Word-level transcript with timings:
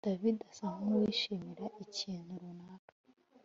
David 0.07 0.37
asa 0.49 0.67
nkuwishimiye 0.83 1.65
ikintu 1.85 2.31
runaka 2.41 2.93